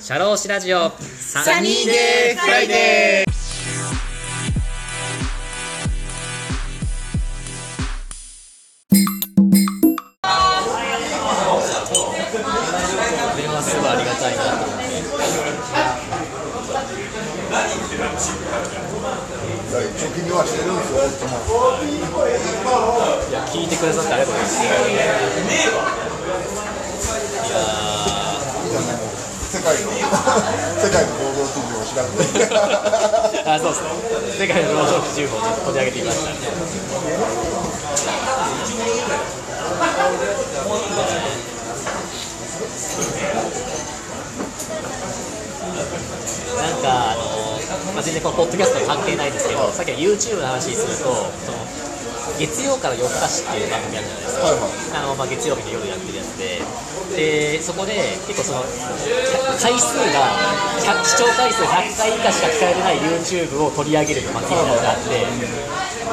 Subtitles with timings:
[0.00, 0.90] シャローシラジオ。
[0.98, 3.32] サニーデーフライデー。
[13.36, 14.82] 電話すごいありがたいなと思って
[19.94, 20.98] 貯金はしてるんですよ、
[23.30, 24.74] いや聞いてくださってありがとうございますいや
[28.68, 32.82] じゃあね、もう世界の、世界の労働基準を調べて。
[33.44, 36.30] あそうですね世界の労働基準法をちょっと取り上げてみました
[46.62, 51.12] なんかあの、まあ、全然このポッドキャストと関係ないですけどさっきの YouTube の話にすると
[51.44, 51.91] その
[52.42, 54.50] 月曜から夜更かしっていう番組あるじゃないですか。
[54.50, 54.98] はいはい。
[54.98, 56.58] あのまあ、月曜日の夜やってるやつで。
[57.12, 57.92] でそこで
[58.24, 58.64] 結構その
[59.60, 60.32] 回数が
[60.80, 65.20] 100視聴回数100回以下しか聞かれてない YouTube を取り上げる祭りみたいなのがあって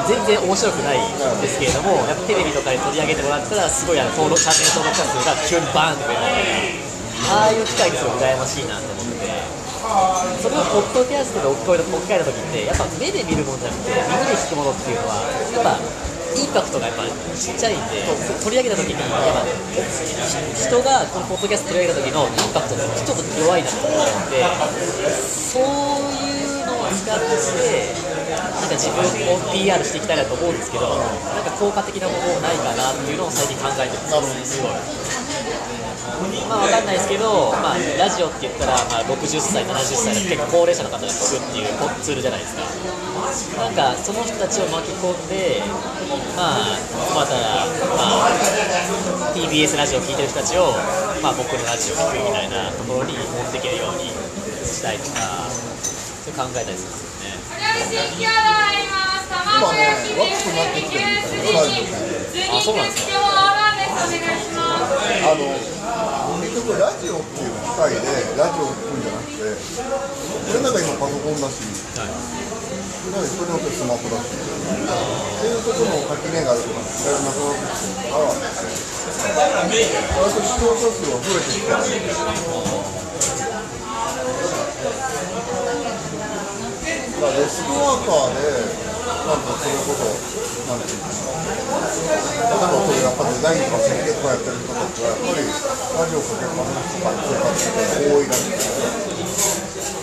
[0.04, 9.20] 全然面白くないんですけれどもやっぱテレビとかで取り上げてもらったらすごいあの登録チャンネル登録者数が急にバーンって増えたああいう機会がすごい羨ましいなと思って。
[9.24, 9.60] て
[10.44, 15.80] それをポッドキャストで置き換えた時ってやっぱ目で見るものじゃなくて耳で聞くものっていうのはやっぱ
[16.36, 17.02] インパクトがやっぱ
[17.34, 18.06] ちっちゃいんで
[18.42, 19.42] 取り上げた時にやっぱ
[20.54, 24.44] 人がこのポッドキャスト取り上げたときのインパクトってちょっと弱いなと思って
[25.26, 25.62] そう
[26.22, 27.90] いうのを使って
[28.30, 35.39] なんか自分を PR していきたいなと思うんですけどなんか効果的なものないかなっていうのを最近考えてますすごい。
[36.48, 41.68] まあわかんないですけど、まあ、ラジオって言ったら、まあ、60歳、70歳の結構高齢者の方が聞くっていう
[42.02, 42.62] ツールじゃないですか。
[43.56, 45.62] なんかその人たちを巻き込んで、
[46.36, 46.76] まあ、
[47.14, 50.72] また、まあ、TBS ラジオを聞いてる人たちを、
[51.22, 54.10] まあ、僕のラジオを聞くみたいなところに持っていけるように
[54.66, 57.38] したいとか、そういう考えたりするんですよね。
[59.60, 59.78] 今ね、
[60.18, 62.50] ワックスになってきてるみたいな、ラジオね。
[62.50, 63.39] あ、そうなんですか。
[64.00, 65.44] あの、
[66.40, 68.00] 結局ラジオっていう機械で、
[68.40, 69.44] ラジオを聞くんじゃなくて。
[70.50, 71.60] 俺なんか今パソコンだし。
[72.00, 74.32] なんか人によってスマホだし。
[74.32, 78.32] っていうころの垣根があるとか、使えなくなってきてるから。
[80.20, 81.76] 割と視聴者数は増えてきてる。
[87.20, 88.48] からデスクワーカーで、
[89.20, 90.04] なんかそういうこと、
[90.70, 98.56] なんていうの例えばそういうやっぱデザインとか設計とかやってる人たちは、やっぱりラジオかけっぱなしとか、そういう方が多いらしい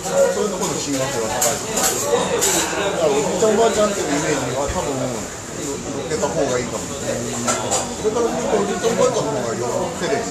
[0.08, 7.28] そういうところの親和性が高いだからおじいちゃんおばあちゃんっていうイメージは多分、乗っけた方がいいかもしれない。
[7.98, 10.30] それからずっとおじいちゃんおばあちゃんの方がよくテレビ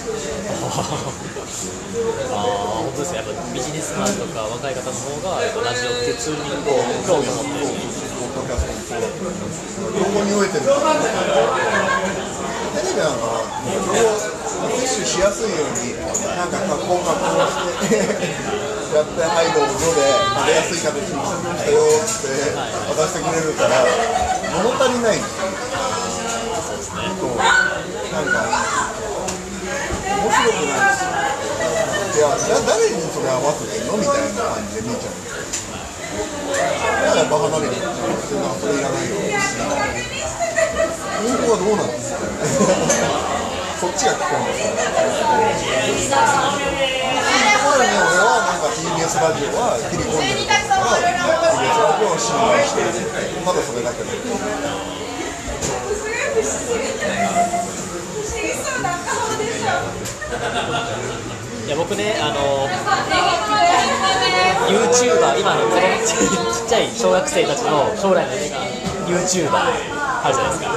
[2.33, 2.41] あ、
[2.87, 3.19] 本当ですね。
[3.19, 8.06] やっぱビジネスマンとか若い方の方が、ラジオっていうツールにこう興味を持ってる。
[8.47, 9.35] キャストもそうだけど、
[10.07, 10.79] 横に置いてるか、
[12.79, 14.23] テレビなんかは、情報を
[14.71, 18.07] 摂取しやすいように、なんか加工加工して、
[18.95, 22.55] やって、はい、どうぞで、食べやすい形にしましたよって
[22.95, 23.83] 渡してくれるから、
[24.63, 25.51] 物足りないんですよ。
[27.19, 28.47] そうなんか、
[30.07, 31.11] 面白くないですよ。
[32.17, 32.31] いや、
[32.65, 33.99] 誰にそれ合わせてんの？
[33.99, 35.86] みたいな感じで見ちゃうんですよ。
[36.17, 39.17] だからやっぱ離れてるなんそれいらないよ
[41.17, 42.21] 本当はどうなんですか
[43.77, 46.77] そっちが聞こえますからね
[47.67, 47.85] 俺
[48.17, 50.97] はなんか TBS ラジオは切り込んでるから
[51.53, 52.89] TBS ラジオを信頼してる
[53.45, 54.11] ただそれだけで
[61.67, 64.26] いや僕ね、あのー
[64.65, 68.57] YouTuber、今のこのちっちゃい小学生たちの将来の夢が
[69.07, 69.53] YouTuber
[70.25, 70.73] あるじゃないですか、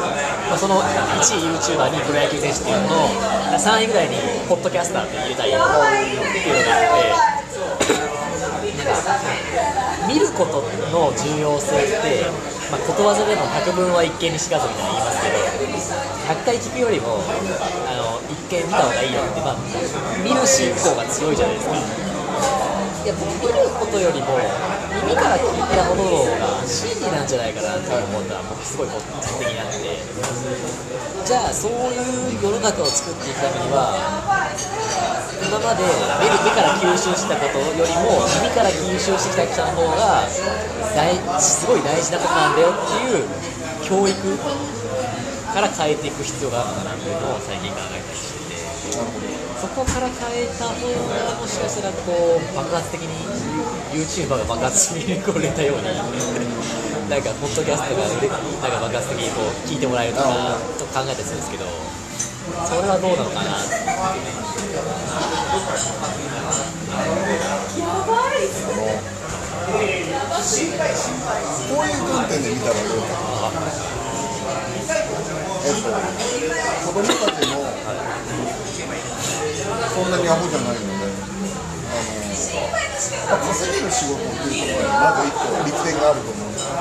[0.50, 4.16] まあ、その1位 YouTuber にプロ野球選手っていうのの3位ぐらいに
[4.48, 7.40] ポッドキャスターって入れたいっていうのがあって
[10.08, 10.62] 見ること
[10.92, 12.26] の重要性って、
[12.72, 15.38] まあ、ことわざでも百聞は一見にしかずみたいな言いますけど
[16.34, 19.58] 100回聞くよりもあの一見見た方がいいよって、まあ、
[20.24, 22.09] 見る信仰が強いじゃないですか。
[23.10, 24.38] や僕見ることよりも
[25.02, 29.10] 耳から聞いたものの方が真理なんじゃないかなって思ったら僕すごい個人
[29.42, 29.98] 的にあって
[31.26, 33.98] じゃあそういう世の中を作っていくためには
[35.42, 35.82] 今まで
[36.22, 40.30] 目で目から吸収したことよりも耳から吸収してきた人の方が
[40.94, 43.26] 大すごい大事なことなんだよっていう
[43.82, 44.14] 教育
[45.50, 53.12] から変えていく必要があるのかなっていうのを最近考えたりしててそこから変えた方がもしかしたらこう爆発的に
[53.92, 61.66] YouTuber が爆発的にこう売れたようになんかポッドキャストがなんか爆発的にこう聞いてもらえるとかと考えたりするんですけど
[62.66, 63.76] それはどうなのかなって
[71.70, 74.00] こういう観点で見たらどうかな。
[75.62, 77.54] えっと子供たちも
[79.90, 81.10] そんなにアホじゃないので
[83.30, 86.78] あのま稼げる仕事っていうところにまず一個利点があると思うんですよ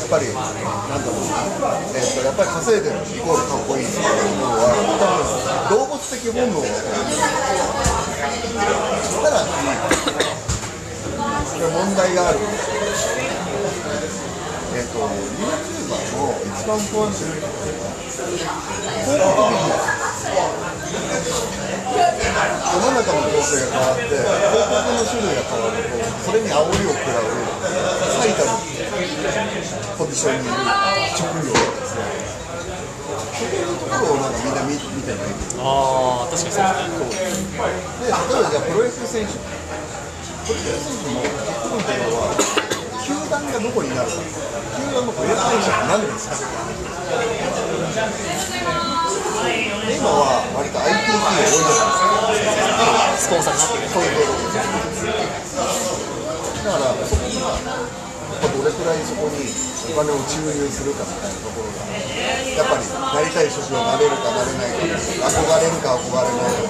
[0.00, 1.46] やっぱり、なんだろうな、
[1.94, 4.10] えっと、やっぱり稼いでるイコールかっこいいっていうと
[4.40, 6.66] ころは、多分動物的本能が
[9.06, 9.52] さらに、
[11.46, 12.80] これ問題があるんですよ。
[14.72, 17.24] えっと、YouTuber の一番不安視
[19.04, 19.76] 広告ビジネ
[21.66, 21.69] ス。
[22.40, 27.28] 世の中の情勢が変わって、広告の種類が変わると、それに煽りを食らう
[28.20, 28.56] 最たる
[29.98, 30.56] ポジションにいる
[31.16, 32.04] 職業なんですね。
[33.40, 35.28] そういうところをなんかみんな見見てない
[35.58, 37.60] ああ確かにそうですね
[38.00, 39.32] で、例えばじゃあプロ野球選手。
[39.36, 42.36] プロ野球選手も結局のところは、
[43.04, 46.36] 球団がどこになるか、球団のプロ野球選手になるんですよ。
[49.40, 53.30] 今は割と IT 企業多いじゃないですか。
[53.30, 54.60] スポンサーになってくるそういうことで
[56.60, 59.40] だからそこにどれくらいそこに
[59.92, 64.84] お金を注入するかみたいなところがやっぱりなりたい職業になれるかなれないか
[65.28, 66.68] 憧れるか憧れないか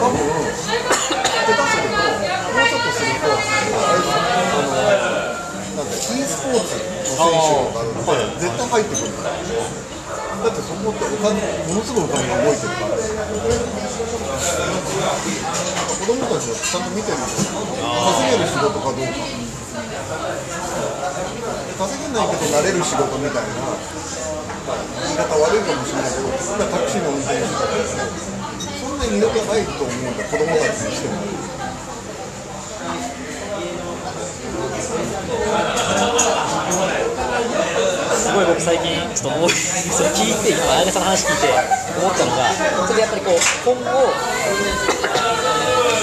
[0.00, 0.16] 多分
[0.64, 4.00] 下手するともうちょっとするとあれ
[4.44, 5.13] あの
[6.14, 6.94] e スポーツ。
[7.04, 12.96] の選手とかって絶対入ってくるからだってそこってお金ものすごいお金が動いてるから
[15.94, 19.14] 子供たちはちゃんと見てるんですよ稼げる仕事かどうか
[21.74, 23.50] 稼げないけどなれる仕事みたいな。
[24.64, 28.08] 言い方悪いかもしれないけど今タクシーの運転手とかですね
[28.80, 31.20] そんなに魅力がないと思うんだ子供たちにしても
[38.14, 41.52] すごい僕最近ちょっと思いそれ聞いて今綾香さんの話聞いて
[42.00, 42.48] 思ったのが
[42.88, 44.08] それでやっぱりこう今後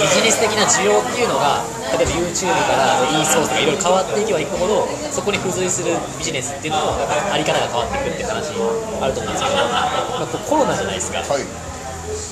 [0.02, 1.64] ビジネス的な需要っていうのが
[1.98, 8.54] 例えば YouTube から e スポーツとかいろいろ変わっていけばいくほどそこに付随するビジネスっていうのもあり方が変わっていくっていう話
[9.02, 11.18] あると思うんですけど、まあ、コロナじゃないですか。
[11.18, 11.71] はい。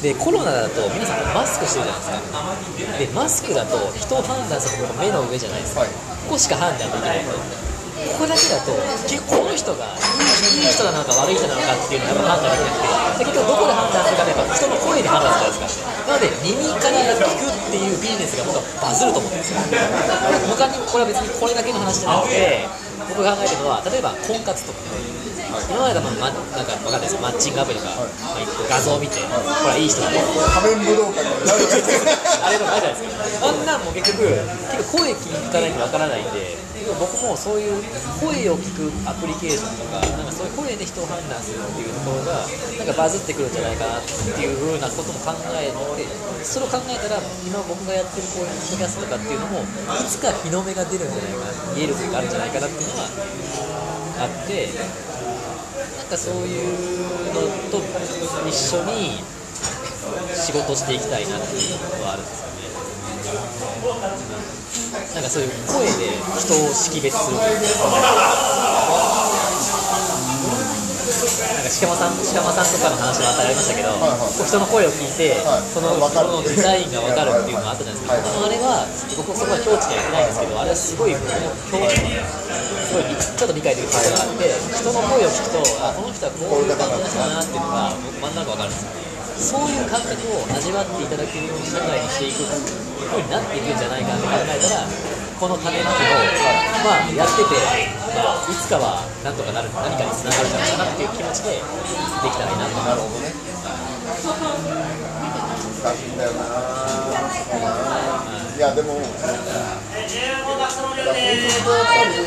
[0.03, 2.99] でコロナだと皆さんマスクしてるじゃないですか。
[2.99, 7.25] でマスクだと人を判断するのが目の上じゃないですか、はいここしか判断できない。
[7.27, 8.71] ここだけだと
[9.05, 12.81] 結構この人がいい人なのか悪い人なのかっていうのが判断できな
[13.13, 15.91] くて結局どこで判断するかってやっぱ人の声で判断するじゃないですか。
[16.07, 19.59] なので耳から聞くっていうビジネスが僕はバズると思うんですよ。
[19.61, 22.65] 他に他にこれは別にこれだけの話じゃなくて
[23.21, 24.81] 僕が考えてるのは例えば婚活とか
[25.69, 27.21] 今まではまあ、ま、なんかわかんないです。
[27.21, 30.17] マッチングアプリとか、まあ、画像を見て、ほらいい人だと。
[30.63, 31.27] 仮面武道館。
[31.27, 31.27] に
[32.07, 32.15] な
[32.47, 33.49] あれとかあるじゃないですか。
[33.49, 36.57] あんなんも結局、結構声聞かないとわからないんで、
[36.99, 37.83] 僕もそういう
[38.21, 42.45] 声を聞くアプリケーションとか、なんかそういう声で人を判断するっていうところが、
[42.79, 46.09] なんかバズってくるんじゃないかなっていうふうなことも考えて、
[46.45, 53.05] それを考えたら、今僕がやってるこういうポッドキャストとかっていうのも、いつか日の目が出るんじゃないかな、見える時があるんじゃないかなっていうのが
[54.25, 54.73] あって、
[56.01, 56.65] なんかそういう
[57.37, 57.79] のと
[58.49, 59.23] 一緒に
[60.35, 62.65] 仕事していきたいなっていうのはあるんですよね。
[64.91, 67.87] なんかそういう声で人を識別するというか。
[71.11, 78.87] なんか鹿間さん、鹿間さんとかの話もあったりありましたけど、はいはい人の声を聞いて、はいその人のデザインが分かるっていうのがあったじゃないですか、はいあれは
[79.19, 82.19] 僕そこは境地には行ってないんですけど、あれはすごい境地に
[82.91, 89.10] すごいちょっと理解できるところがあって、人の声を聞くと、あこの人はこういう感じの人だなっていうのが僕真ん中分かるんですよ。
[89.41, 94.85] そういう感覚を味わっていただけるように社会にしていくふうになっていくんじゃないかって考えたら
[95.41, 96.21] この種まきを、
[96.85, 97.57] まあ、やってて、
[98.13, 101.65] まあ、いつかはなんとかなる何かにつながるんじゃないかなっていう気持ちでで
[102.29, 103.33] きたらいいなと思なるほどね
[105.81, 108.21] 難しいんだよなうだな
[108.53, 109.09] いやでもいや
[110.69, 111.01] そうす。
[111.01, 111.09] る
[111.65, 112.21] とやっぱり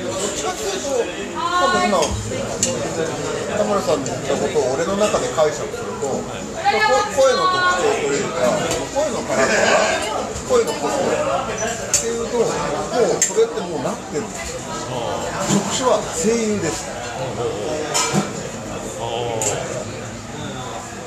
[0.00, 1.27] どっちかっていうと
[1.58, 8.46] 多分今田村さんの言ったことを俺の中で解釈すると、まあこ声の特徴というか
[8.94, 11.10] 声のカラクター声の個性っ
[12.00, 12.54] ていうともう
[13.20, 14.22] それってもうなってる。
[14.22, 14.60] んですよ
[15.48, 16.86] 職種は声優です。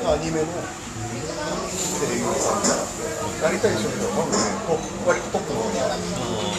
[0.04, 0.48] アニメの
[1.98, 2.62] 声優さん。
[2.62, 4.38] がやりたい職業は多分ね
[5.08, 6.51] 割とトップの方にある。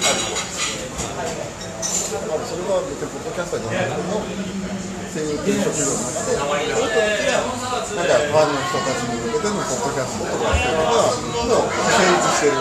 [2.32, 7.44] まあそれは別にポッドキャスターじゃないけども声優っていう職業の中でその人たちが
[7.92, 12.56] なんかファンの人たちに向けてのポッドキャストとかっていうのがもう成立してる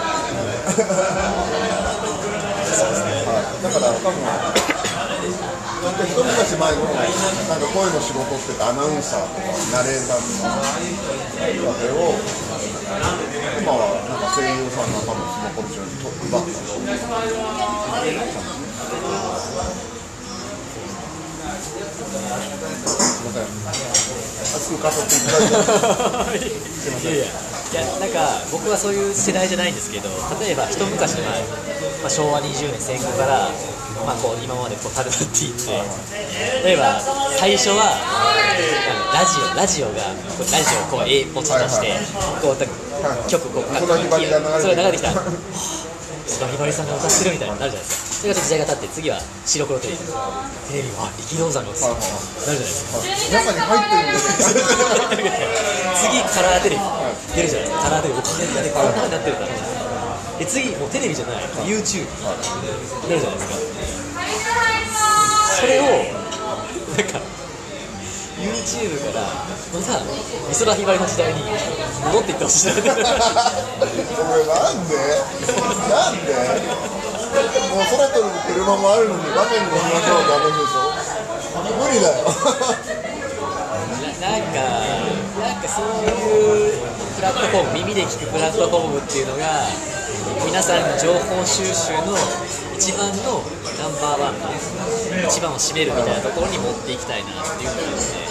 [2.71, 7.07] はい、だから多分なんか一昔前のな
[7.55, 12.11] んか声の仕事ってアナウンサーとかナレーターとかわけを
[13.59, 19.40] 今はなんか声優さんが多分そのポジションに奪ったすみません熱
[24.77, 25.31] く語っていた
[26.23, 31.23] だいていやいやいやなんか僕はそういう世代じゃないんですけど例えば一昔前、
[32.03, 33.47] まあ、昭和20年戦後から、
[34.05, 35.71] まあ、こう今までこうたるっていって
[36.67, 36.99] 例えば
[37.39, 37.95] 最初は
[39.15, 41.95] ラジオラジオがラジオをこう A ポチとして
[42.41, 45.11] こう曲こうそのひばりが流れてそれが流れてきた
[46.27, 48.10] 菅ひばりさんが歌ってるみたいになるじゃないですか。
[48.21, 49.17] それが時代が経って次は
[49.49, 50.05] 白黒テレビテ
[50.77, 54.53] レビは力道山が映ってるなるじゃないですか中に入ってるんです
[56.05, 56.81] 次カラーテレビ。
[57.33, 59.49] 出るじゃないですかカラーテレビお金がでこんなになってるから
[60.37, 62.05] で次もうテレビじゃない YouTube
[63.09, 63.57] 出るじゃないですか
[65.57, 65.83] それを
[66.93, 67.17] なんか
[68.37, 69.25] YouTube から
[69.73, 71.41] また美空ひばりの時代に
[72.05, 72.67] 戻っていってほしい。
[72.67, 73.01] なこれな
[74.73, 74.93] んで？
[75.89, 76.90] なんで？
[77.31, 80.91] もう空飛ぶ車もあるのに画面に乗りましょうって話でしょ
[81.79, 82.27] 無理だよ
[84.21, 84.61] なんか、
[85.41, 86.77] なんかそういう
[87.15, 89.65] プラットフォーム、耳で聞くプラットフォームっていうのが、
[90.45, 92.13] 皆さんの情報収集の
[92.77, 93.41] 一番の
[93.81, 94.37] ナンバーワン
[95.25, 98.29] 一番を占めるみたいなところに持っていきたいなっていうのがですね、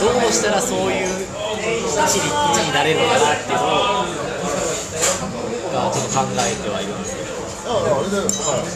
[0.00, 4.04] どうしたらそういう位置に位置になれるのかなっていうのを、
[5.92, 7.17] ちょっと考えてはいるんです。
[7.68, 8.64] ああれだよはい。
[8.64, 8.72] じ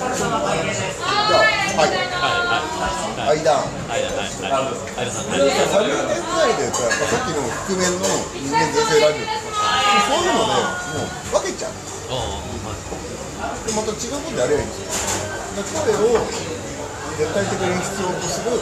[1.33, 1.49] ゃは
[1.87, 2.05] いはい。
[2.13, 4.13] はいはい間はいはいはい。
[4.13, 4.21] は
[4.53, 4.61] いはい
[5.09, 5.97] さんはいサル年
[6.37, 8.05] 代で言うとやっぱさっきの覆面の
[8.37, 9.41] 人間税制ラジオとか
[10.05, 10.53] そういうので
[10.93, 11.81] もう分けちゃうで
[13.73, 14.63] また違うことやればい。
[14.63, 14.93] いんですよ
[15.57, 16.21] で声を
[17.17, 18.59] 絶対的に必要とするな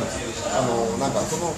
[0.00, 0.16] んです
[0.56, 1.52] あのなんかその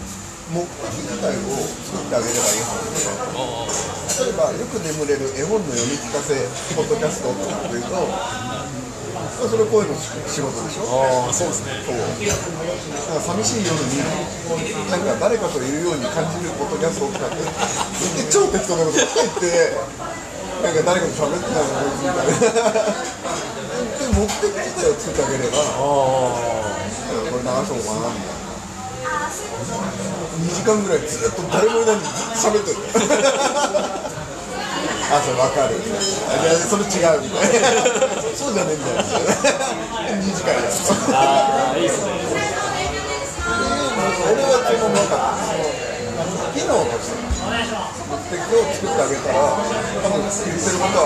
[0.50, 6.34] 目的自体を作ってあげればいいはずですよ例えばよく眠れる絵本の読み聞かせ
[6.74, 8.02] ポッドキャストとかっていうとま
[9.46, 10.86] あそれ声の仕事でしょ。
[11.26, 11.82] ああそうですね。
[11.82, 12.14] そうなん
[13.18, 13.98] か寂しい夜に
[14.86, 19.74] なんか誰かといるように感じるポッドキャストとかってで超適当なことばっかり言って
[20.62, 22.38] なんか誰かと喋ってたのこいつみたいな
[23.98, 26.38] で目的自体を作ってあげればこ
[27.34, 28.41] れ流そうかなみたいな
[29.32, 32.76] 2時間ぐらいずっと誰もいないのにずっと喋ってる。
[35.12, 35.76] あそれ分かる。
[35.76, 35.78] い
[36.46, 37.68] やそれ違うみたいな。
[38.34, 38.96] そうじゃねえんだよ。
[40.24, 40.58] 2時間や。
[41.12, 42.08] ああいいですね。
[44.32, 47.16] 俺はそのなかその機能として
[48.08, 49.38] 目的を作ってあげたら
[50.02, 51.04] 多分言ってることは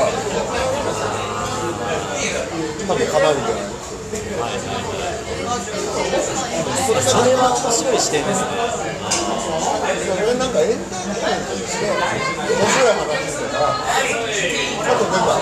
[2.87, 3.61] 多分叶うんじゃな
[5.03, 5.06] い？
[5.47, 8.51] それは面白い視点ですね
[9.07, 11.95] それなんかエンターテインメントとして面
[12.67, 15.39] 白い話とかあとなんか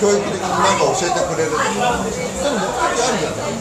[0.00, 3.60] 教育的に何か教えてくれるとかそういう目的あるじゃない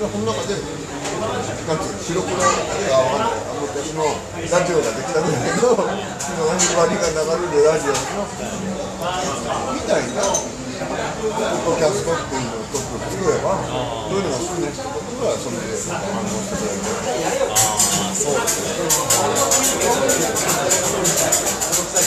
[0.00, 4.04] この中でなんていうの白黒が分かんないあの私の
[4.48, 5.92] ラジオができたんだけど何
[6.72, 7.20] 割が流
[7.52, 8.00] れるラジオの
[9.76, 10.53] みたいな。
[11.24, 16.84] ポッドキャストっていうのを一つ作ればそういうのが好きな人とかはそれで反応してくれる
[17.48, 19.84] ああそうですね。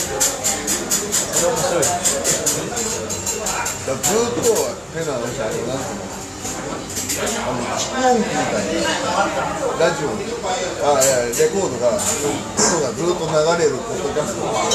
[0.08, 1.82] それ面白い。
[1.82, 1.90] です
[2.58, 2.68] ね
[3.86, 4.52] だからずっと
[4.94, 5.78] 変な話あのなん。
[5.78, 6.27] て
[7.18, 9.10] 蓄音機みたいな
[9.74, 14.70] ラジオあいやレコードが音がずっと流れるポッドキャストだから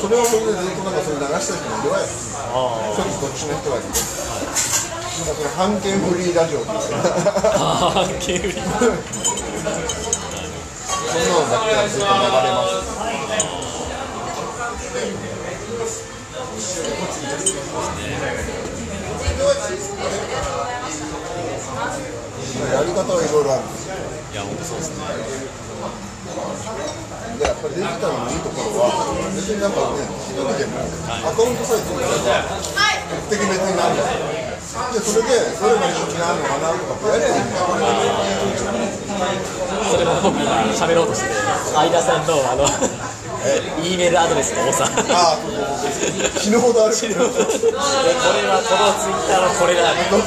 [0.00, 6.82] それをそれでずっとなんかそれ流した人もいるわよちょっと特殊な人がいてなんかそれ半径フリーラジオみたいな
[7.62, 8.58] ああケーそ
[11.14, 12.98] んなのだけがずっと流れますね
[22.66, 23.64] やり方はいろいろある。
[23.64, 25.04] んですよいや本当そうですね
[27.38, 37.70] でやっぱりデジタルのいいところは別になんかね一人でもアカウントさえ作れば目的別になるんですよでそれでどれが人気なのかなとかやりゃいいんだよ
[39.86, 41.28] それも僕今喋ろうとして。
[41.28, 41.34] て
[41.72, 42.66] 相田さんのあの
[43.82, 44.84] E メールアドレスの多さ。
[45.10, 45.38] ああ
[46.38, 46.94] 死ぬほどある。
[46.96, 50.24] でこれはこのツイッターのこれだあれとか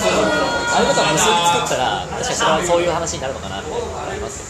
[1.12, 4.42] 無数に作ったら確かにそれはそういう話になるのかなって思います。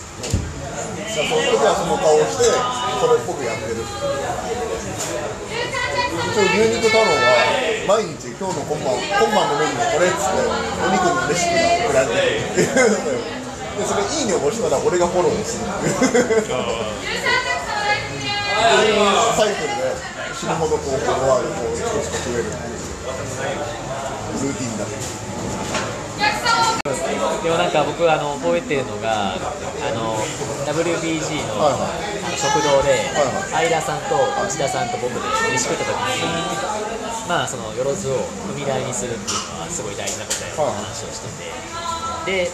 [1.11, 3.83] じゃあその時はその顔をしてそれっぽくやってる。
[6.11, 7.17] 一応牛肉太郎は
[7.87, 13.19] 毎日今日の今晩今晩のメニューこれっつってお肉のレシピが送られてくるっていうので
[13.71, 15.67] でそれいいねを押したら俺がフォローする。
[15.67, 16.47] っていう
[18.62, 19.98] サイクルで
[20.38, 22.77] 死ぬほどこうフォロワーがこう少し増えるっていう
[24.46, 24.86] ルーティンだ
[27.41, 29.38] でもなんか僕あの覚えてるのがあ
[29.98, 30.13] の
[30.70, 31.89] WBG のはいは
[32.38, 34.13] 食堂ではい相田さんと
[34.46, 36.30] 内田さんと僕で飯食った時に
[37.27, 38.22] まあそのよろずを
[38.53, 41.34] 踏み台にするっていうのはすごい大事なことやって話をして
[42.30, 42.51] てで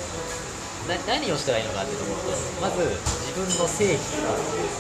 [0.88, 4.02] な何をしたらいいのかっていうところとまず自分の製品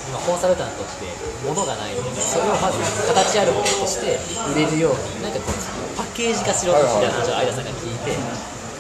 [0.10, 1.06] 今コンサルタントって
[1.46, 4.18] 物がないのでそれをまず形あるものとして
[4.58, 8.18] 売れるようになんかこうパッケージ化しろみたいな話を相田さんが聞いて。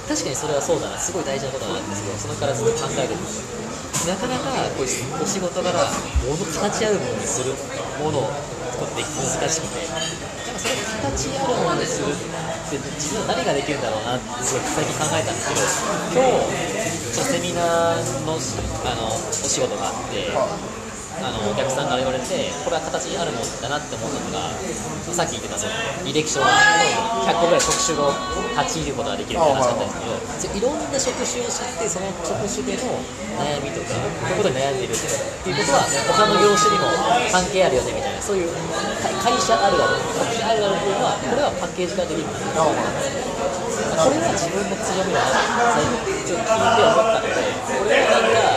[0.08, 0.96] 確かにそれはそうだな。
[0.96, 7.52] すごい大事なことなんですけどそれからずっと考えてるんですなかなかこうお仕事柄物形あるものにする
[8.00, 8.32] ものを
[8.72, 9.84] 作って難しくて。
[9.84, 16.87] なんかそれを形あるものにするって自分は何ができるんだろうなってすごい最近考えたんですけど今日
[17.24, 20.77] セミナーのあのお仕事があって
[21.22, 24.54] あのお客さんから言われてこれは形あるものだなって思ったのが
[25.14, 25.74] さっき言ってたその
[26.06, 26.46] 履歴書の
[27.26, 28.14] 100個ぐらい職種を
[28.54, 29.98] 立ち入ることができるって話だったんで
[30.38, 33.02] すけどいろんな職種を知ってその職種での
[33.38, 36.90] 悩みとかこういうことに悩んでるっていうことは他の業種にも
[37.34, 38.58] 関係あるよねみたいなそういうか
[39.22, 42.66] 会社あるある職種あるあるっていうのはこれはパッケージ化できるんですよ
[43.98, 47.42] これは自分の強みだなって最近ちょっと聞いて思ったので
[47.78, 48.57] これはなんかま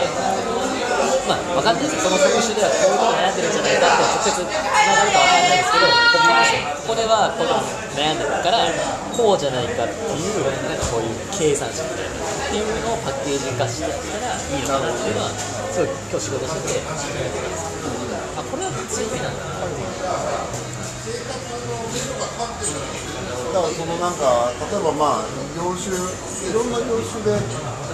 [1.61, 5.85] 分かんないですその職種ではこういうこと悩んでるんじゃないかって直接つながるか分かんないですけど
[6.81, 7.53] ここではこう
[7.93, 8.65] 悩んでるから
[9.13, 19.61] こうじゃないかっていうなんかこういう計算式みたいなっていうのをパッケージ化してやったらいいのかなっていうのはすごい今日仕事しててあこれは強みなんだな
[23.53, 27.37] だからそのなんか例えばまあ業種いろんな業種で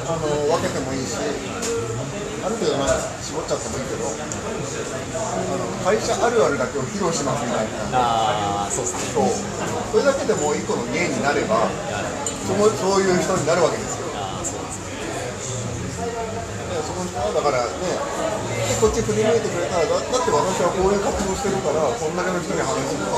[0.08, 1.20] あの分けてもいいし
[2.48, 4.16] ある程度なんか絞っちゃってもいいけどあ
[5.60, 8.00] の会社あるあるだけを披露しますみたいな。
[8.00, 9.12] ああそうっすね。
[9.12, 9.28] そう。
[9.92, 11.68] それだけでもう一個の芸になれば
[12.48, 14.08] そのそういう人になるわけですよ。
[14.16, 14.96] ああそうですね。
[16.72, 17.76] でその人はだからね
[18.80, 23.12] こっち振り向いてくれたらだだって私はこういう活動してるからこんだけの人に話してで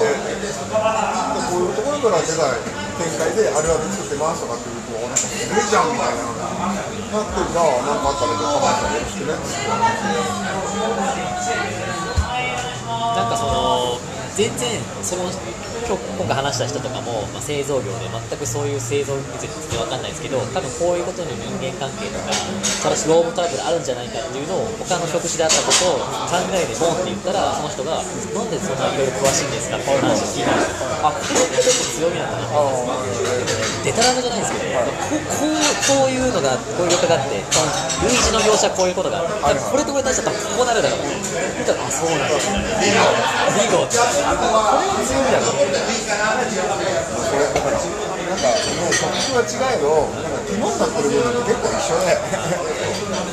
[1.53, 2.49] こういうところから出た
[2.97, 4.78] 展開であれは作ってますとかっていう
[5.19, 6.23] なんかすごいじゃんみたいな
[7.11, 9.35] なってじゃあ何かあったらじゃあ浜田さんよろしくね
[13.15, 13.99] なんかその
[14.39, 15.27] 全然その
[15.89, 22.31] 今日今回話した人とかも、まあ、製造業で全くそういう製造技術って分かんないですけど多分こういうことに人間関係とか
[22.85, 33.28] トラスロームトラブルあるんじゃないかっていうのを他の職種であったことを考えてボンって言ったらその人がなんでそんないろいろ詳しいんですかって話を聞いたんですよあこれって結構強みなんだなって。
[33.89, 37.41] デタラメじゃないですけど、こうこうこういうのがこういう業界があって
[38.05, 40.29] 類似の業者はこういうことがある多分これとこれ対して。
[40.29, 41.09] はこうなるだろう。
[41.09, 45.57] 見たらあそうなんだビゴこれは強みだなそ
[47.33, 51.01] れだからなんかもう職種は違えどなんか肝になって。
[51.01, 52.13] る部分って結構一緒で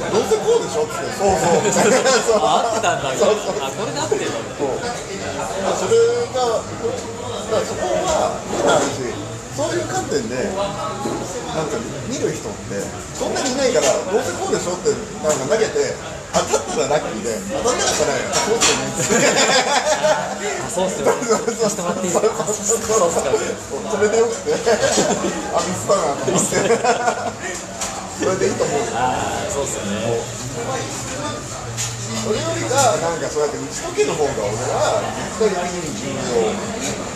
[0.09, 4.25] どうせこうでしょってそうそう合ってたんだあこれで合って。
[4.25, 4.81] るんだそう。
[4.81, 6.01] それ
[6.33, 9.26] がだからそこは変な話
[9.57, 11.81] そういう観点でなんか
[12.12, 12.77] 見る人って
[13.16, 14.92] そんなにいないからどうせこうでしょって
[15.25, 15.97] なんか投げて
[16.37, 19.16] 当たったらラッキーで当たんなかったらそうですよね。
[19.16, 19.97] って
[20.61, 21.09] あそうっすよ。
[21.09, 22.23] してもらっていいそう。
[22.23, 22.92] ですか
[23.88, 24.29] それでよ。
[24.29, 24.53] くて。
[24.53, 26.53] あミスったなと思って。
[28.21, 28.81] それでいいと思う。
[28.92, 29.16] あ
[29.49, 30.21] あそうっすよね。
[32.27, 35.01] それよりかなんかそうやって打ち解ける方が俺は
[35.40, 37.16] 絶対的に重要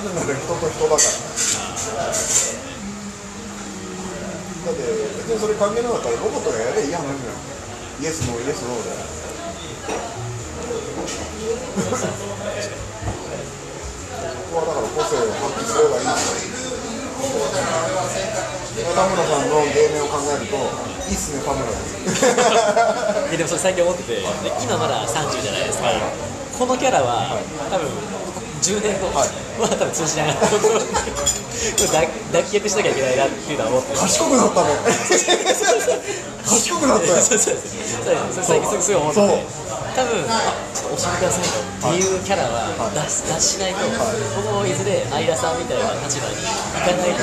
[0.00, 1.00] なぜなら人と人だから
[4.60, 7.36] だって別にそれ関係なかったらロボットがやればいい話じゃん
[8.00, 8.90] イエスノーイエスノーで
[14.50, 16.48] ここはだから個性を発揮すればいいし
[18.80, 21.42] 田村さんの芸名を考えるといいっすね。
[21.44, 22.32] 田村ですい
[23.32, 24.24] やでもそれ最近思っててで
[24.62, 25.90] 今まだ30じゃないですか。
[26.58, 27.36] このキャラは
[27.70, 27.88] 多分
[28.60, 29.28] 10年後はい
[29.60, 30.26] は多分通じない。
[30.28, 30.40] な脱
[32.32, 33.92] 脱却しなきゃいけないなっていうのは思って。
[33.92, 34.68] る賢くなったね
[36.44, 37.16] 賢くなったよ。
[37.20, 37.58] そうそうそう。
[38.44, 39.20] 最近すごい思って。
[39.20, 39.26] て
[39.90, 40.30] 多分あ
[40.72, 43.82] ちょっと教えてくださいよっていうキャラは出し出しないと
[44.38, 46.46] 僕もいずれ相田さんみたいな立場に行
[46.78, 47.18] かないと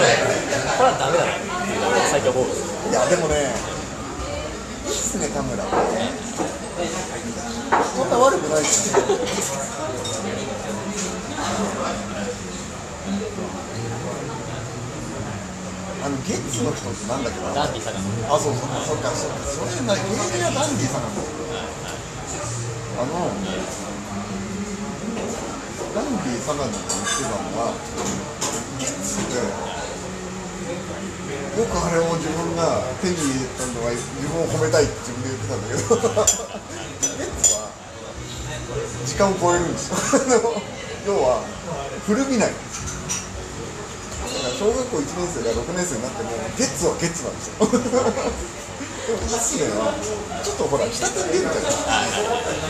[0.76, 2.44] これはダメだなっていうのを最近思う。
[2.44, 3.56] んですよいやでもね
[4.86, 5.64] いいっすね田村。
[5.64, 5.70] そ
[8.04, 9.02] んな悪くないですよ
[16.08, 17.52] あのゲッツの人ってなんだっけな？
[17.52, 18.00] ダンディさんが
[18.32, 21.20] あ、そうそう、そうか、そうか、それな、芸人はダンディさんなん。
[21.20, 23.28] あの。
[25.92, 27.76] ダンディさんなんだって言ってたのは。
[28.80, 29.36] ゲッツって。
[31.60, 34.00] よくあれを自分が手に入れたのは、自
[34.32, 35.92] 分を褒めたいって自分で言ってたんだけど。
[37.20, 37.68] ゲッツは。
[39.04, 40.00] 時間を超えるんですよ。
[41.04, 41.44] 要は、
[42.08, 42.56] 古びない。
[44.58, 47.62] 小学校1年生が6年生になってもゲッツはゲッツなんですよ。
[49.08, 49.94] でもイスネは
[50.44, 52.12] ちょっとほら下手に出るじゃない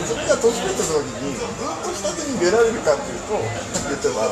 [0.06, 1.50] それが年取った時にずっ
[1.82, 3.34] と下手に出られるかっていうと
[3.74, 4.22] さっき言ってた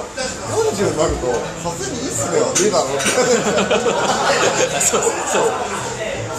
[0.54, 1.26] 40になると
[1.66, 3.42] さすがにイスネは出だろうってなるん
[4.70, 5.50] ですよそう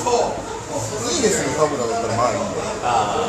[0.08, 1.12] そう。
[1.12, 3.28] いいですね田村だったらまあいいんだよあ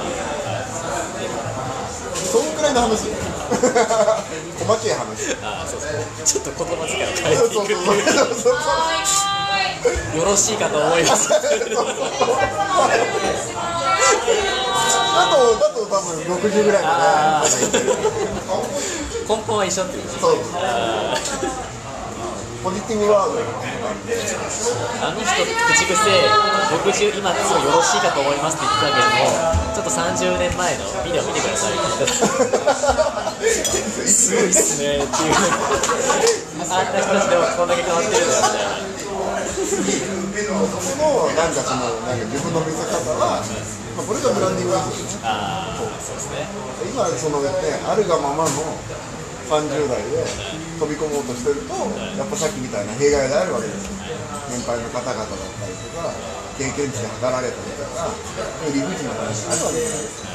[2.30, 3.08] そのくらいの話。
[3.08, 3.18] よ
[4.58, 5.32] 細けい話。
[5.32, 5.90] ーあーそうそう。
[6.24, 7.88] ちょっと言葉遣いを変えていく。
[10.18, 11.28] よろしいかと思います。
[11.28, 11.42] だと
[15.58, 17.84] だと多分60ぐらいまあで言ってる
[19.28, 20.36] 根本は一緒っていうそう
[22.62, 25.94] ポジティブワードあの人口癖
[27.14, 29.30] 60今すごいよろしいかと思いますって言ってたけども
[29.74, 31.78] ちょっと30年前のビデオ見てください
[34.02, 34.98] すごいっすね。
[34.98, 35.38] っていう
[36.58, 38.74] あんな人たちでもこんだけ変わってるんだみたいな
[40.58, 46.42] そのなんかそのなんか自分の見せ方は、まあ、これがブランディングですよあそうですね。
[46.90, 47.48] 今そのね
[47.86, 48.50] あるがままの
[49.48, 50.24] 30代で
[50.76, 53.98] 飛び込もうとしてるとやっぱさっきみたいな弊害があるわけですよ。
[54.48, 56.12] 年配の方々だったりとか
[56.56, 58.10] 経験値で測られたりとか
[58.72, 60.26] 理不尽な話があるわけです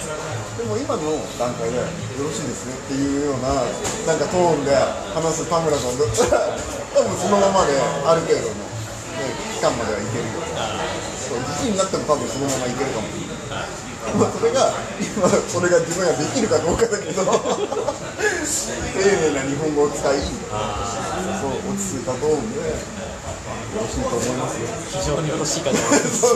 [0.57, 1.83] でも今の段階でよ
[2.21, 3.65] ろしいですねっていうような
[4.05, 4.71] なんかトーンで
[5.17, 6.55] 話す田村さんだったら
[6.93, 7.73] 多分そのままで
[8.05, 8.71] ある程度の、ね、
[9.57, 10.39] 期間まではいけるよ
[11.33, 17.31] 自信になっても多分そのままいけるかもしれないまあそれが今それが自分ができるかどうかだけど 丁
[18.99, 23.03] 寧な日本語を使いそう落ち着いたトーンで。
[23.73, 24.61] よろしいと思います。
[24.61, 24.67] よ
[25.01, 25.61] 非常によろしい。
[25.61, 26.27] かと思いますそ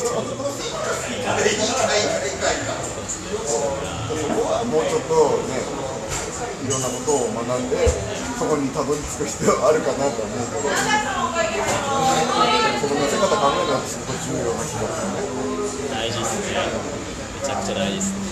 [4.33, 5.13] こはもうちょっと
[5.45, 5.61] ね
[6.65, 7.77] いろんなことを学んで
[8.37, 10.73] そこにたどり着く必要はあるかなとは思うけど
[12.81, 16.57] その見せ方考えるのはすごい重要な気がするね大事ですね。
[16.57, 17.16] め
[17.47, 18.27] ちゃくちゃ大事ですね。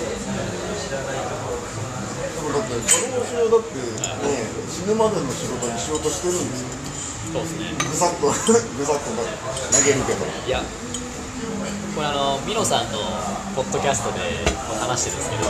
[2.52, 6.76] だってそのだってね死ぬまでの仕事にしようとしてるんですよ。
[7.32, 7.72] そうですね。
[7.80, 8.36] ぐさっと ぐ
[8.84, 10.26] さっと投げるけど。
[10.48, 10.60] いや
[11.96, 13.00] これあのミノさんの
[13.56, 14.20] ポッドキャストで
[14.68, 15.48] も話してるんですけど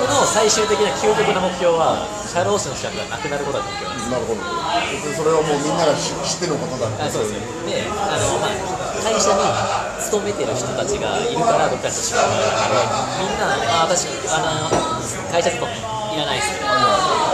[0.00, 4.10] 僕の最終的な究極の目標は社労士の資格がなくなることが目標なんです。
[4.10, 4.40] なるほど。
[4.88, 7.04] 別にそれはもうみんなが知知ってのことだって。
[7.04, 8.75] あそうですよであの、まあ、
[9.06, 9.38] 会社に
[10.02, 12.82] 勤めてる人たちがいるから僕たちの仕事がある
[13.22, 16.66] みんなあ私あの会社勤めいらないですね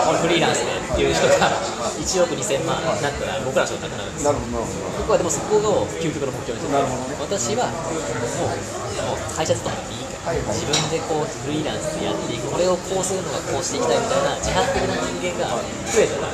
[0.04, 1.48] 俺フリーランスでっていう人が
[1.96, 4.38] 1億2000万になったら僕らの仕事なくなるんですなる。
[4.38, 4.68] ほど
[5.00, 12.52] 僕はでもそこを究極の目標にしてなるほどね私はもう会社勤めでいいから、自分でこうフリーランスでやっていく。
[12.52, 16.30] これをこうするのがこうしていきたいみたいな自発的な人間が増えたら、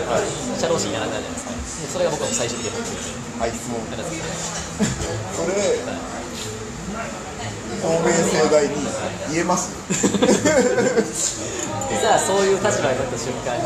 [0.61, 1.49] 社労士にならないじゃないです。
[1.49, 1.58] か
[1.93, 3.09] それが僕は最終的な目標で
[3.41, 3.81] はい質問。
[3.91, 5.53] なんかそれ
[7.79, 8.75] 透明性大に
[9.33, 9.71] 言えます？
[11.89, 13.63] いざそういう立場になった瞬間に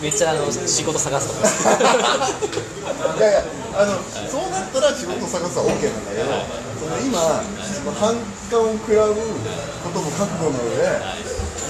[0.00, 2.46] めっちゃあの仕事探すと思います
[3.18, 3.44] いやいや
[3.76, 6.30] あのそうなったら仕事探すは OK なんだけど
[6.80, 8.14] その今その反
[8.50, 10.88] 感を食らうことも覚悟の上で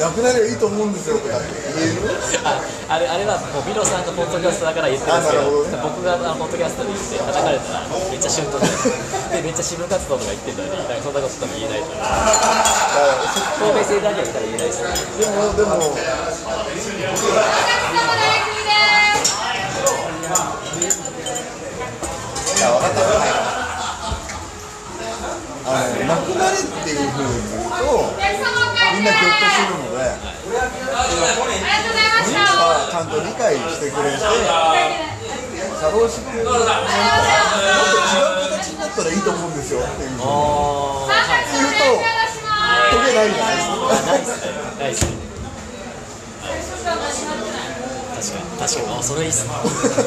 [0.01, 2.11] なくなればいいと思うんですよとか言える？
[2.45, 2.59] あ
[2.95, 5.43] あれあれはもうミロさんのポッドキャストだから言ってるんですけど。
[5.65, 8.67] ね僕があのポッドキャストで言って叩かれたらめっちゃシュンとし
[9.31, 12.03] てでめっちゃ支部活動とか言ってるのにそんなこと多分言えないと思う
[13.73, 15.79] 透明性だけは言ったら言えないですねでもでも
[21.25, 23.01] いや分かった
[25.67, 28.15] あのなくなれっていうふうに言うと
[28.93, 30.05] みんなぎょっとするので、
[32.27, 36.93] みんながちゃんと理解してくれて、社労士君なんかもっ
[37.91, 39.81] と違う形になったらいいと思うんですよ。
[39.81, 41.85] っていうふうに言うと、
[42.91, 45.15] 解けないじゃないですか。
[48.15, 49.53] 確かに確かにあそれいいっすね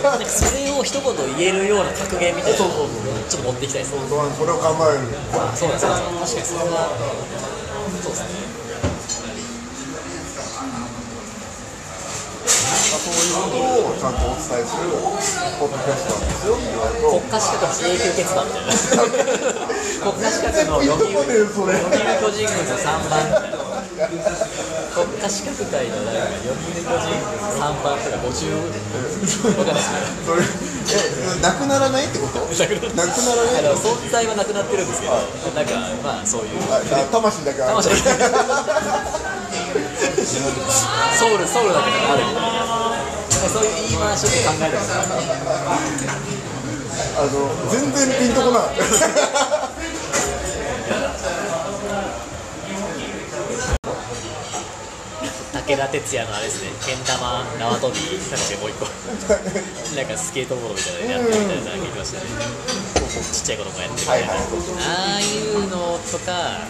[0.02, 1.04] なんかそれを一言
[1.38, 2.58] 言えるような格言みたいな。
[2.58, 2.90] のを
[3.30, 3.94] ちょっと持っていきたいです。
[3.94, 5.06] ねそれを考える。
[5.54, 5.86] そうです。
[5.86, 6.90] 確かにそれは
[8.02, 8.28] そうですね
[12.48, 14.88] そういうことをちゃんとお伝えする
[15.60, 18.72] ポッドキャストなんですよって言われると国家資格の永久決断みたいな
[20.08, 21.76] 国家資格の読売読売
[22.18, 28.56] 巨人軍の3番国家資格会のなんか読売巨人軍3番とか50
[29.58, 29.92] わかんないです。
[30.26, 30.42] それ。
[30.88, 35.14] えなくならないってことなくならない存在はなくなってるんですけど。
[35.54, 36.62] なんかまあそういう。
[37.12, 37.84] 魂だけある。
[37.84, 38.04] 魂。
[38.04, 39.27] だけ
[40.28, 40.36] ソ
[41.34, 42.24] ウルソウルだけがある
[43.50, 44.92] そういう言い回しを考えたこと
[47.18, 47.32] あの
[47.72, 49.78] 全然ピンとこない
[55.68, 58.86] 武田鉄矢のあれですねけん玉縄跳びなんかもう一個
[59.96, 62.20] なんかスケートボードみたいなのやってみたいななんか言ってました
[62.94, 66.62] ねちっちゃい子供がやってるみたいな、はいはいああいうのとか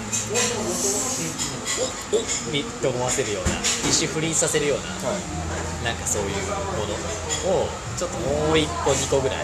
[2.13, 2.23] おおっ
[2.81, 6.93] て思わせるような一瞬不倫させるようななんかそういうもの
[7.63, 9.37] をちょっともう一個二個ぐらい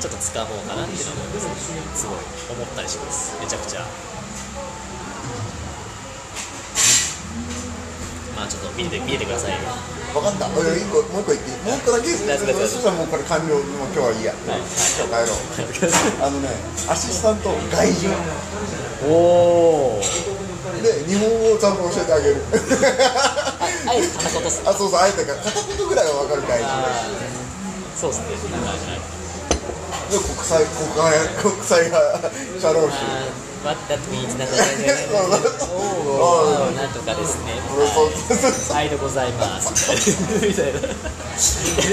[0.00, 1.80] ちょっと使おうかなっていうのを思いますね。
[1.94, 2.18] すごい。
[2.54, 3.36] 思ったりします。
[3.40, 3.80] めちゃくちゃ
[8.36, 9.58] まあちょっと見て見ててくださいよ。
[10.12, 10.48] 分かった。
[10.48, 11.56] おい一個もう一個言っていい？
[11.68, 12.08] もう一個だけ？
[12.26, 13.54] 大丈夫そしたらもうこれ完了。
[13.54, 14.64] もう今日はいいや、はい。
[14.64, 16.24] 今日帰ろう。
[16.24, 16.48] あのね
[16.88, 18.08] アシスタント外人。
[19.06, 20.02] おお
[20.82, 22.40] で日本語をちゃんと教えてあげる。
[23.88, 26.66] あえて片言っすあそうそうあえてか片言ぐらいは分かる外人。
[27.96, 28.56] そうですね。
[30.08, 32.96] で国際国際国際派社労士
[33.64, 34.46] What that means な
[36.88, 37.52] とかですね
[38.72, 39.92] はいでございます
[40.46, 40.72] みたい。
[40.72, 40.80] な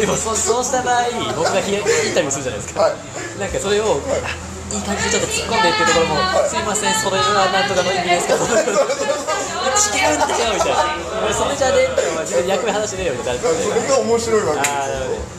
[0.01, 1.81] でもそ そうした場合僕がヒイン
[2.13, 2.95] タビューするじゃないですか、はい。
[3.39, 8.45] なんかそれを、あいい感じでちょっと突っ込んでっていうところも、すいませんそれはなんとかの意味ですかと
[9.75, 11.83] 違うんだよみたいなそれじゃね。
[11.83, 13.03] えって役目話ね。
[13.03, 15.35] えよみたいなそれが面白いわけですああなるほど。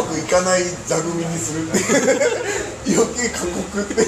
[0.00, 1.78] うまくいかない座組にするって
[2.88, 4.04] 余計過酷って。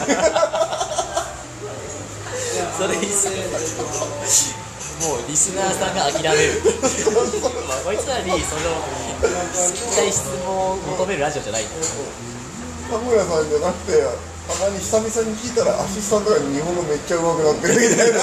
[2.77, 3.37] それいいっすね
[5.05, 6.63] もうリスナーさんが諦める。
[7.69, 8.61] まあこいつらにその
[9.53, 11.65] 聞きたい質問を求めるラジオじゃない。
[11.65, 11.83] んだよ
[12.91, 18.19] 田村さんじゃなくてたまに久々に聞いたらアシスタントが日本語めっちゃ上手くなってるみたいな。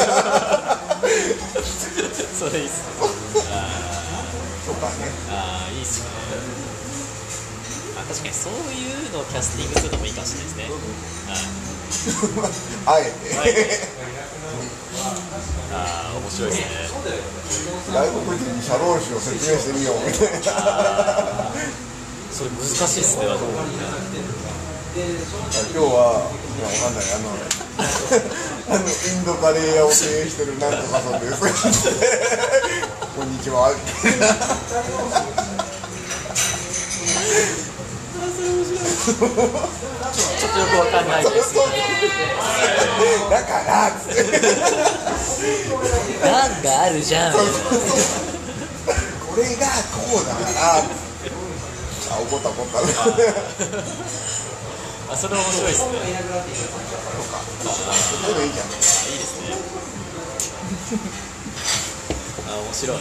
[2.35, 2.91] それいいっすね。
[4.67, 5.07] とかね。
[5.31, 6.07] ああいいっすね。
[7.95, 10.67] あ確かにそういうのをキャスティングするのもいいかもしれないですね。
[12.85, 13.87] はいあえて。
[15.71, 16.67] ああ面白いですね。
[17.87, 21.86] 外国人に社労士を説明してみようみたいな
[22.31, 23.35] それ難しいっすね今
[24.97, 27.29] 日は、いや、わかんない、あの。
[28.69, 31.39] あの、インドカレー屋を経営してるなんとかさんです。
[33.15, 33.69] こんにちは。
[39.07, 41.55] ちょっとよくわかんないです
[43.29, 43.91] だから。
[46.31, 47.39] なんがあるじゃん こ
[49.37, 51.06] れがこうだから。
[52.17, 52.81] あ、怒った怒った。
[55.09, 55.97] あそれ面白いですねそうい
[58.33, 58.67] うのいいじゃん。
[58.67, 59.55] いいですね
[62.47, 62.97] あ面白い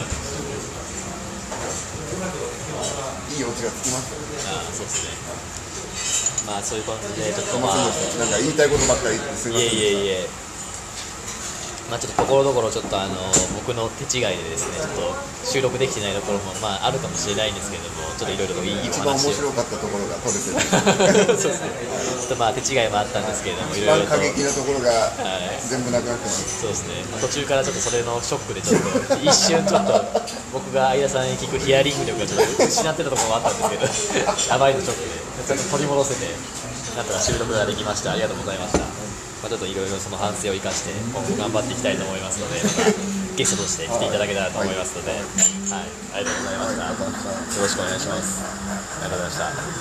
[3.37, 4.21] いいオチがつきましたよ。
[4.47, 5.09] あそうですね
[6.47, 7.75] まあそういう感じでちょっとまあ。
[7.75, 9.79] なんか言いたいことばっかり言って、すみまいせん。
[9.79, 10.29] えいえいえ
[11.89, 13.15] まあちょっとところどころちょっとあの
[13.55, 21.39] 僕の手違いでですねちょっと収録できてないところもまああるかもしれないんですけどもちょっといろいろといい一番面白かったところが取れてる。
[21.39, 21.71] そうですね。
[22.19, 24.61] ちょっとまあ手違いもあったんですけれどもいろいろ過激なと。
[24.67, 25.63] ころがはい。
[25.63, 26.59] 全部なくなってます。
[26.59, 30.03] そうですね、まあ途中からちょっとそれのショックでちょっと一瞬ちょっと
[30.51, 35.27] 僕が相田さんに聞くヒアリング力がちょっと失ってたところもあったんですけどあまりのショックで。
[35.47, 36.27] ちょっと取り戻せて
[36.97, 38.11] なんとか収録ができました。
[38.11, 38.79] ありがとうございました、
[39.47, 42.91] まあ、ちょっといろいろその反省を生かして今後頑張っていきたいと思いますのでまた
[43.37, 45.21] ゲストとして来ていただけたらと思いますので、はい、
[46.15, 48.43] ありがとうございました、よろしくお願いします。
[48.43, 49.77] ありがとうございました。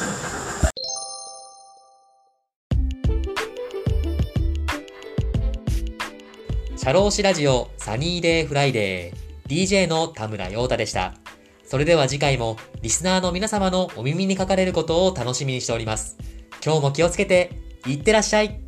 [6.76, 9.50] 社労士ラジオサニーデイフライデー。
[9.50, 11.14] DJ の田村陽太でした。
[11.64, 16.16] それでは次回もリスナーの皆様のお耳にかかれることを楽しみにしております。
[16.64, 17.50] 今日も気をつけて、
[17.86, 18.65] いってらっしゃい